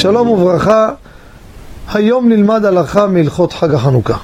שלום 0.00 0.28
וברכה, 0.28 0.90
היום 1.92 2.28
נלמד 2.28 2.64
הלכה 2.64 3.06
מהלכות 3.06 3.52
חג 3.52 3.74
החנוכה. 3.74 4.16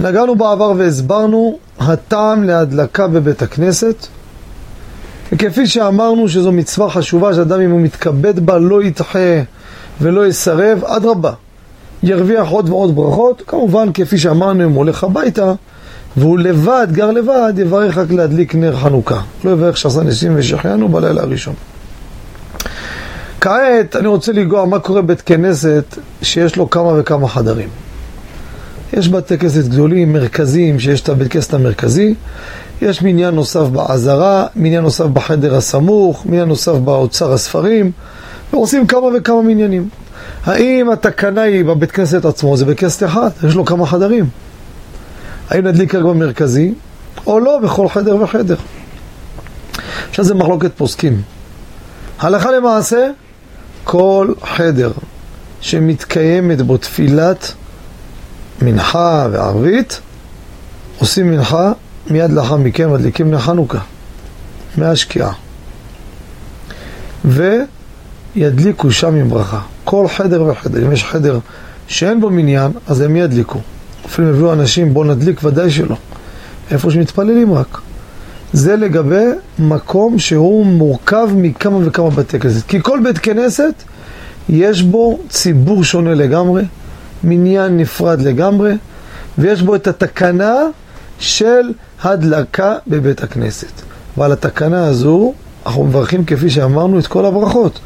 נגענו 0.00 0.36
בעבר 0.36 0.72
והסברנו 0.76 1.58
הטעם 1.78 2.44
להדלקה 2.44 3.06
בבית 3.06 3.42
הכנסת, 3.42 4.06
וכפי 5.32 5.66
שאמרנו 5.66 6.28
שזו 6.28 6.52
מצווה 6.52 6.90
חשובה 6.90 7.34
שאדם 7.34 7.60
אם 7.60 7.70
הוא 7.70 7.80
מתכבד 7.80 8.46
בה 8.46 8.58
לא 8.58 8.82
ידחה 8.82 9.42
ולא 10.00 10.26
יסרב, 10.26 10.84
אדרבה, 10.84 11.32
ירוויח 12.02 12.48
עוד 12.48 12.68
ועוד 12.68 12.96
ברכות, 12.96 13.42
כמובן 13.46 13.92
כפי 13.94 14.18
שאמרנו 14.18 14.64
אם 14.64 14.70
הוא 14.70 14.78
הולך 14.78 15.04
הביתה 15.04 15.52
והוא 16.16 16.38
לבד, 16.38 16.86
גר 16.92 17.10
לבד, 17.10 17.52
יברך 17.56 17.98
רק 17.98 18.10
להדליק 18.10 18.54
נר 18.54 18.76
חנוכה. 18.76 19.20
לא 19.44 19.50
יברך 19.50 19.76
שעשה 19.76 20.02
ניסים 20.02 20.32
ושחיינו 20.36 20.88
בלילה 20.88 21.22
הראשון. 21.22 21.54
כעת 23.44 23.96
אני 23.96 24.08
רוצה 24.08 24.32
לנגוע 24.32 24.64
מה 24.64 24.78
קורה 24.78 25.02
בית 25.02 25.20
כנסת 25.20 25.98
שיש 26.22 26.56
לו 26.56 26.70
כמה 26.70 27.00
וכמה 27.00 27.28
חדרים. 27.28 27.68
יש 28.92 29.08
בתי 29.08 29.38
כנסת 29.38 29.64
גדולים, 29.64 30.12
מרכזיים, 30.12 30.80
שיש 30.80 31.00
את 31.00 31.08
הבית 31.08 31.32
כנסת 31.32 31.54
המרכזי, 31.54 32.14
יש 32.82 33.02
מניין 33.02 33.34
נוסף 33.34 33.60
בעזרה, 33.60 34.46
מניין 34.56 34.82
נוסף 34.82 35.04
בחדר 35.04 35.56
הסמוך, 35.56 36.26
מניין 36.26 36.48
נוסף 36.48 36.72
באוצר 36.72 37.32
הספרים, 37.32 37.92
ועושים 38.52 38.86
כמה 38.86 39.06
וכמה 39.16 39.42
מניינים. 39.42 39.88
האם 40.44 40.90
התקנה 40.90 41.42
היא 41.42 41.64
בבית 41.64 41.90
כנסת 41.90 42.24
עצמו, 42.24 42.56
זה 42.56 42.64
בית 42.64 42.78
כנסת 42.78 43.04
אחד, 43.04 43.28
יש 43.48 43.54
לו 43.54 43.64
כמה 43.64 43.86
חדרים. 43.86 44.26
האם 45.50 45.66
נדליק 45.66 45.94
רק 45.94 46.02
במרכזי, 46.02 46.74
או 47.26 47.40
לא, 47.40 47.58
בכל 47.58 47.88
חדר 47.88 48.16
וחדר. 48.22 48.56
עכשיו 50.10 50.24
זה 50.24 50.34
מחלוקת 50.34 50.70
פוסקים. 50.76 51.22
הלכה 52.18 52.50
למעשה, 52.50 53.08
כל 53.84 54.32
חדר 54.44 54.92
שמתקיימת 55.60 56.62
בו 56.62 56.76
תפילת 56.76 57.52
מנחה 58.62 59.26
וערבית, 59.32 60.00
עושים 60.98 61.30
מנחה, 61.30 61.72
מיד 62.10 62.30
לאחר 62.30 62.56
מכן 62.56 62.90
מדליקים 62.90 63.32
לחנוכה, 63.32 63.78
מהשקיעה. 64.76 65.32
וידליקו 67.24 68.90
שם 68.90 69.14
עם 69.14 69.28
ברכה. 69.28 69.60
כל 69.84 70.08
חדר 70.08 70.42
וחדר. 70.42 70.86
אם 70.86 70.92
יש 70.92 71.04
חדר 71.04 71.38
שאין 71.88 72.20
בו 72.20 72.30
מניין, 72.30 72.72
אז 72.86 73.00
הם 73.00 73.16
ידליקו. 73.16 73.60
אפילו 74.06 74.28
יביאו 74.28 74.52
אנשים, 74.52 74.94
בואו 74.94 75.04
נדליק, 75.04 75.44
ודאי 75.44 75.70
שלא. 75.70 75.96
איפה 76.70 76.90
שמתפללים 76.90 77.54
רק. 77.54 77.78
זה 78.54 78.76
לגבי 78.76 79.24
מקום 79.58 80.18
שהוא 80.18 80.66
מורכב 80.66 81.28
מכמה 81.36 81.78
וכמה 81.86 82.10
בתי 82.10 82.40
כנסת. 82.40 82.66
כי 82.66 82.82
כל 82.82 83.00
בית 83.04 83.18
כנסת 83.18 83.74
יש 84.48 84.82
בו 84.82 85.18
ציבור 85.28 85.84
שונה 85.84 86.14
לגמרי, 86.14 86.62
מניין 87.24 87.76
נפרד 87.76 88.20
לגמרי, 88.20 88.72
ויש 89.38 89.62
בו 89.62 89.74
את 89.74 89.86
התקנה 89.86 90.54
של 91.18 91.72
הדלקה 92.02 92.76
בבית 92.86 93.22
הכנסת. 93.22 93.72
ועל 94.16 94.32
התקנה 94.32 94.86
הזו 94.86 95.32
אנחנו 95.66 95.84
מברכים 95.84 96.24
כפי 96.24 96.50
שאמרנו 96.50 96.98
את 96.98 97.06
כל 97.06 97.24
הברכות. 97.26 97.78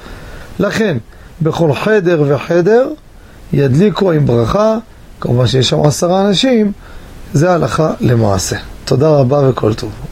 לכן, 0.59 0.97
בכל 1.43 1.75
חדר 1.75 2.25
וחדר 2.29 2.89
ידליקו 3.53 4.13
עם 4.13 4.27
ברכה, 4.27 4.79
כמובן 5.21 5.47
שיש 5.47 5.69
שם 5.69 5.81
עשרה 5.81 6.29
אנשים, 6.29 6.73
זה 7.33 7.53
הלכה 7.53 7.93
למעשה. 8.01 8.57
תודה 8.85 9.09
רבה 9.09 9.51
וכל 9.51 9.75
טוב. 9.75 10.08